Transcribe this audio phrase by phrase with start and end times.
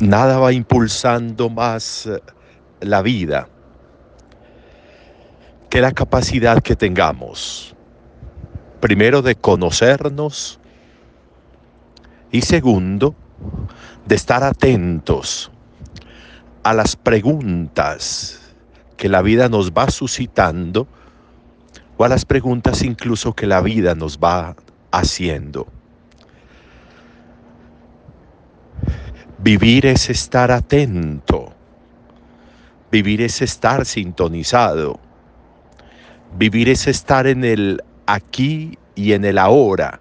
[0.00, 2.20] nada va impulsando más eh,
[2.80, 3.48] la vida
[5.70, 7.74] que la capacidad que tengamos,
[8.80, 10.60] primero de conocernos
[12.30, 13.14] y segundo,
[14.06, 15.50] de estar atentos
[16.62, 18.40] a las preguntas
[18.96, 20.86] que la vida nos va suscitando
[21.96, 24.56] o a las preguntas incluso que la vida nos va
[24.90, 25.66] haciendo.
[29.46, 31.52] Vivir es estar atento.
[32.90, 34.98] Vivir es estar sintonizado.
[36.36, 40.00] Vivir es estar en el aquí y en el ahora.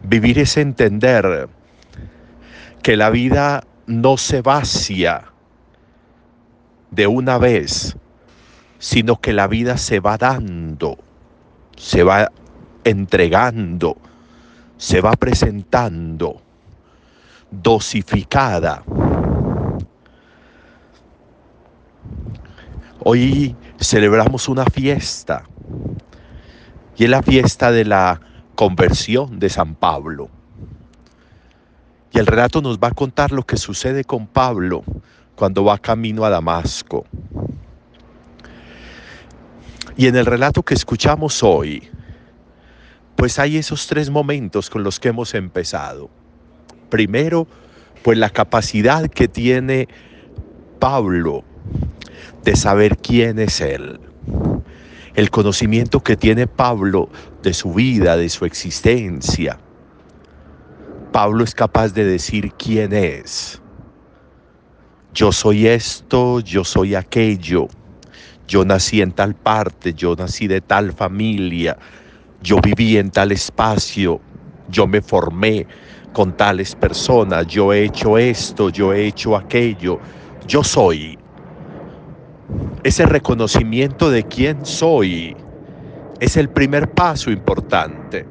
[0.00, 1.48] Vivir es entender
[2.84, 5.24] que la vida no se vacía
[6.92, 7.96] de una vez,
[8.78, 10.98] sino que la vida se va dando,
[11.76, 12.30] se va
[12.84, 13.96] entregando,
[14.76, 16.42] se va presentando,
[17.50, 18.82] dosificada.
[23.02, 25.44] Hoy celebramos una fiesta
[26.96, 28.20] y es la fiesta de la
[28.54, 30.28] conversión de San Pablo.
[32.12, 34.82] Y el relato nos va a contar lo que sucede con Pablo
[35.34, 37.06] cuando va camino a Damasco.
[39.96, 41.88] Y en el relato que escuchamos hoy,
[43.16, 46.10] pues hay esos tres momentos con los que hemos empezado.
[46.90, 47.46] Primero,
[48.02, 49.88] pues la capacidad que tiene
[50.78, 51.44] Pablo
[52.44, 54.00] de saber quién es Él.
[55.14, 57.08] El conocimiento que tiene Pablo
[57.42, 59.58] de su vida, de su existencia.
[61.12, 63.60] Pablo es capaz de decir quién es.
[65.12, 67.68] Yo soy esto, yo soy aquello.
[68.46, 71.78] Yo nací en tal parte, yo nací de tal familia,
[72.42, 74.20] yo viví en tal espacio,
[74.68, 75.68] yo me formé
[76.12, 79.98] con tales personas, yo he hecho esto, yo he hecho aquello,
[80.46, 81.18] yo soy
[82.82, 85.36] ese reconocimiento de quién soy
[86.18, 88.26] es el primer paso importante,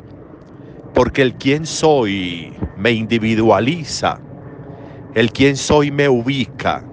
[0.93, 4.19] porque el quién soy me individualiza,
[5.15, 6.83] el quién soy me ubica,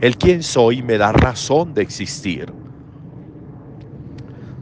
[0.00, 2.52] el quién soy me da razón de existir.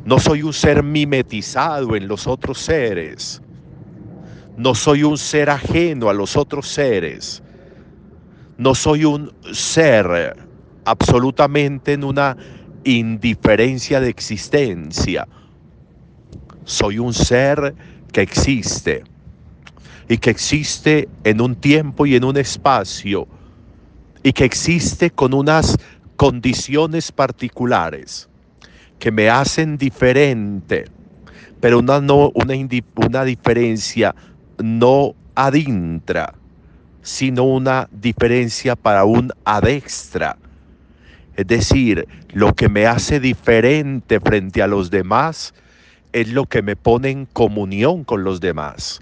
[0.04, 3.43] No soy un ser mimetizado en los otros seres,
[4.59, 7.43] no soy un ser ajeno a los otros seres,
[8.59, 10.37] no soy un ser
[10.85, 12.37] absolutamente en una
[12.83, 15.29] indiferencia de existencia.
[16.65, 17.75] Soy un ser
[18.13, 19.05] que existe
[20.09, 23.29] y que existe en un tiempo y en un espacio
[24.25, 25.77] y que existe con unas
[26.17, 28.29] condiciones particulares
[28.99, 30.87] que me hacen diferente,
[31.61, 32.55] pero una, no, una,
[32.97, 34.15] una diferencia
[34.63, 36.35] no adintra,
[37.03, 40.37] sino una diferencia para un adextra
[41.39, 45.55] es decir, lo que me hace diferente frente a los demás
[46.13, 49.01] es lo que me pone en comunión con los demás.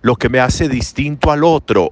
[0.00, 1.90] Lo que me hace distinto al otro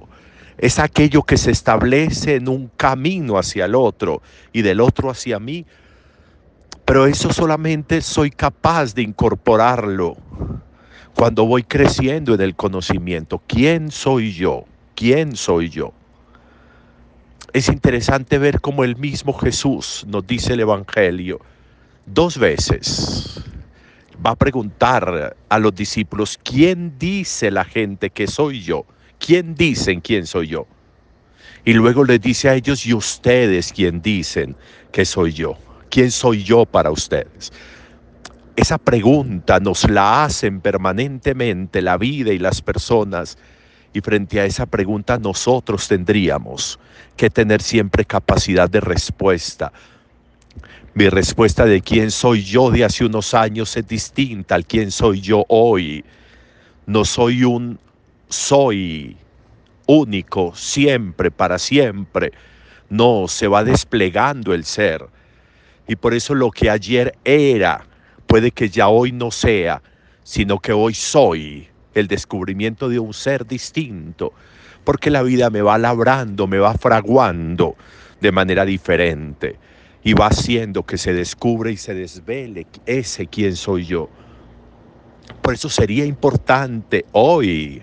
[0.57, 4.21] es aquello que se establece en un camino hacia el otro
[4.53, 5.65] y del otro hacia mí.
[6.85, 10.15] Pero eso solamente soy capaz de incorporarlo
[11.19, 13.43] cuando voy creciendo en el conocimiento.
[13.45, 14.63] ¿Quién soy yo?
[14.95, 15.91] ¿Quién soy yo?
[17.51, 21.41] es interesante ver cómo el mismo Jesús nos dice el Evangelio
[22.05, 23.41] dos veces.
[24.25, 28.85] Va a preguntar a los discípulos, ¿quién dice la gente que soy yo?
[29.17, 30.67] ¿Quién dicen quién soy yo?
[31.65, 34.55] Y luego les dice a ellos, ¿y ustedes quién dicen
[34.93, 35.57] que soy yo?
[35.89, 37.51] ¿Quién soy yo para ustedes?
[38.59, 43.37] Esa pregunta nos la hacen permanentemente la vida y las personas
[43.93, 46.77] y frente a esa pregunta nosotros tendríamos
[47.15, 49.71] que tener siempre capacidad de respuesta.
[50.93, 55.21] Mi respuesta de quién soy yo de hace unos años es distinta al quién soy
[55.21, 56.03] yo hoy.
[56.85, 57.79] No soy un
[58.27, 59.15] soy
[59.85, 62.33] único, siempre, para siempre.
[62.89, 65.07] No, se va desplegando el ser.
[65.87, 67.85] Y por eso lo que ayer era,
[68.29, 69.81] puede que ya hoy no sea,
[70.23, 74.33] sino que hoy soy el descubrimiento de un ser distinto,
[74.83, 77.75] porque la vida me va labrando, me va fraguando
[78.21, 79.57] de manera diferente
[80.03, 84.09] y va haciendo que se descubre y se desvele ese quién soy yo.
[85.41, 87.81] Por eso sería importante hoy,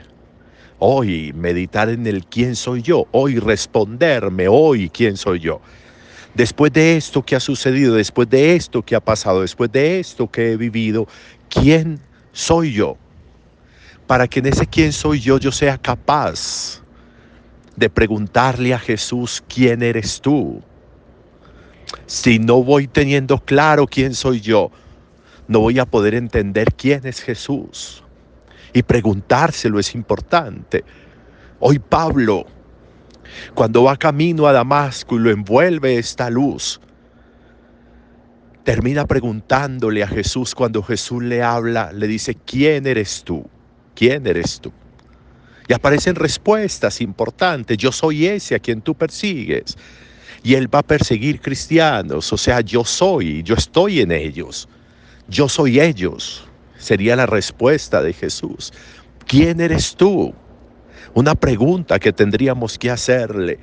[0.79, 5.61] hoy meditar en el quién soy yo, hoy responderme, hoy quién soy yo.
[6.37, 10.31] Después de esto que ha sucedido, después de esto que ha pasado, después de esto
[10.31, 11.09] que he vivido,
[11.49, 11.99] ¿quién
[12.33, 12.99] soy yo?
[14.07, 16.83] para que en ese quién soy yo yo sea capaz
[17.75, 20.63] de preguntarle a Jesús, ¿quién eres tú?
[22.07, 24.71] Si no voy teniendo claro quién soy yo,
[25.47, 28.03] no voy a poder entender quién es Jesús.
[28.73, 30.85] Y preguntárselo es importante.
[31.61, 32.47] Hoy Pablo,
[33.55, 36.81] cuando va camino a Damasco y lo envuelve esta luz,
[38.65, 43.49] termina preguntándole a Jesús cuando Jesús le habla, le dice, ¿quién eres tú?
[43.95, 44.73] ¿Quién eres tú?
[45.69, 47.77] Y aparecen respuestas importantes.
[47.77, 49.77] Yo soy ese a quien tú persigues.
[50.43, 52.33] Y él va a perseguir cristianos.
[52.33, 54.69] O sea, yo soy, yo estoy en ellos.
[55.29, 56.47] Yo soy ellos.
[56.79, 58.73] Sería la respuesta de Jesús.
[59.27, 60.35] ¿Quién eres tú?
[61.17, 63.59] Una pregunta que tendríamos que hacerle.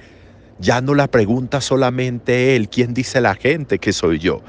[0.57, 4.41] Ya no la pregunta solamente él, ¿quién dice la gente que soy yo?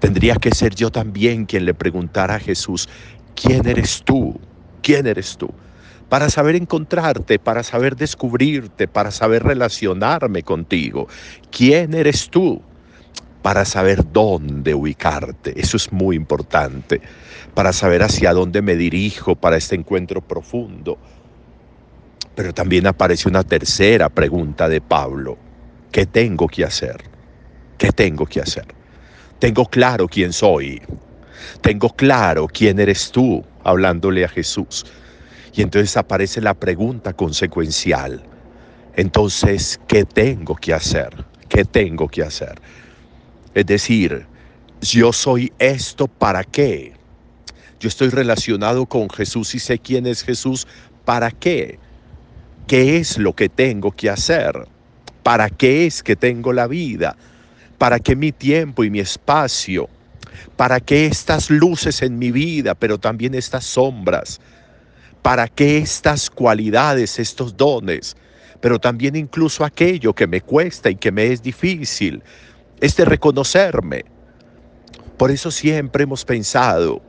[0.00, 2.88] Tendría que ser yo también quien le preguntara a Jesús,
[3.36, 4.40] ¿quién eres tú?
[4.82, 5.48] ¿Quién eres tú?
[6.08, 11.06] para saber encontrarte, para saber descubrirte, para saber relacionarme contigo.
[11.50, 12.60] ¿Quién eres tú?
[13.42, 15.60] Para saber dónde ubicarte.
[15.60, 17.00] Eso es muy importante.
[17.54, 20.98] Para saber hacia dónde me dirijo para este encuentro profundo.
[22.36, 25.38] Pero también aparece una tercera pregunta de Pablo.
[25.90, 27.02] ¿Qué tengo que hacer?
[27.78, 28.66] ¿Qué tengo que hacer?
[29.38, 30.82] Tengo claro quién soy.
[31.62, 34.84] Tengo claro quién eres tú, hablándole a Jesús.
[35.54, 38.22] Y entonces aparece la pregunta consecuencial.
[38.94, 41.08] Entonces, ¿qué tengo que hacer?
[41.48, 42.60] ¿Qué tengo que hacer?
[43.54, 44.26] Es decir,
[44.82, 46.92] yo soy esto para qué?
[47.80, 50.66] Yo estoy relacionado con Jesús y sé quién es Jesús,
[51.06, 51.78] ¿para qué?
[52.66, 54.66] ¿Qué es lo que tengo que hacer?
[55.22, 57.16] ¿Para qué es que tengo la vida?
[57.78, 59.88] ¿Para qué mi tiempo y mi espacio?
[60.56, 64.40] ¿Para qué estas luces en mi vida, pero también estas sombras?
[65.22, 68.16] ¿Para qué estas cualidades, estos dones?
[68.60, 72.20] Pero también incluso aquello que me cuesta y que me es difícil,
[72.80, 74.04] es de reconocerme.
[75.16, 77.00] Por eso siempre hemos pensado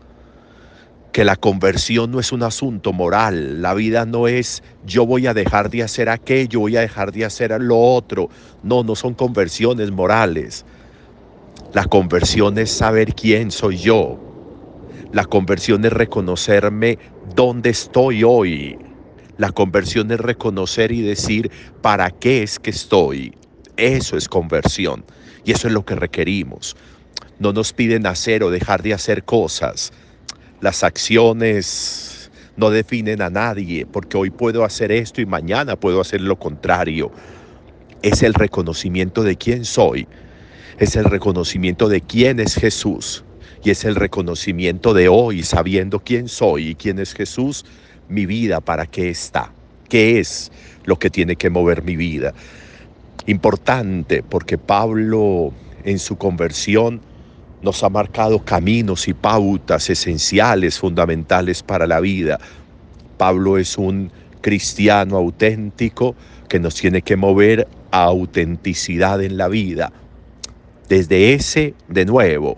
[1.18, 5.34] que la conversión no es un asunto moral, la vida no es yo voy a
[5.34, 8.30] dejar de hacer aquello, voy a dejar de hacer lo otro.
[8.62, 10.64] No, no son conversiones morales.
[11.74, 14.20] La conversión es saber quién soy yo,
[15.12, 17.00] la conversión es reconocerme
[17.34, 18.78] dónde estoy hoy.
[19.40, 21.50] La conversión es reconocer y decir
[21.82, 23.34] para qué es que estoy.
[23.76, 25.04] Eso es conversión.
[25.44, 26.78] Y eso es lo que requerimos.
[27.40, 29.92] No nos piden hacer o dejar de hacer cosas.
[30.60, 36.22] Las acciones no definen a nadie, porque hoy puedo hacer esto y mañana puedo hacer
[36.22, 37.12] lo contrario.
[38.02, 40.08] Es el reconocimiento de quién soy.
[40.80, 43.24] Es el reconocimiento de quién es Jesús
[43.64, 47.66] y es el reconocimiento de hoy, sabiendo quién soy y quién es Jesús,
[48.08, 49.52] mi vida para qué está,
[49.90, 50.52] qué es
[50.86, 52.34] lo que tiene que mover mi vida.
[53.26, 57.02] Importante porque Pablo en su conversión
[57.62, 62.40] nos ha marcado caminos y pautas esenciales, fundamentales para la vida.
[63.18, 64.12] Pablo es un
[64.42, 66.16] cristiano auténtico
[66.48, 69.92] que nos tiene que mover a autenticidad en la vida.
[70.88, 72.58] Desde ese, de nuevo,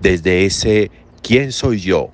[0.00, 0.90] desde ese
[1.22, 2.10] quién soy yo,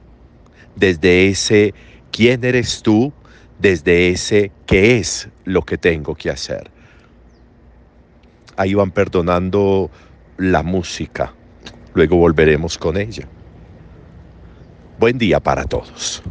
[0.77, 1.75] desde ese
[2.11, 3.13] quién eres tú,
[3.59, 6.71] desde ese qué es lo que tengo que hacer.
[8.57, 9.91] Ahí van perdonando
[10.39, 11.35] la música,
[11.97, 13.27] luego volveremos con ella.
[14.99, 16.23] Buen día para todos.